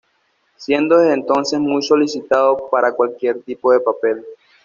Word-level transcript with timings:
Siendo 0.55 0.97
desde 0.97 1.13
entonces 1.13 1.59
muy 1.59 1.83
solicitado 1.83 2.67
para 2.71 2.91
cualquier 2.91 3.43
tipo 3.43 3.71
de 3.71 3.81
papel. 3.81 4.25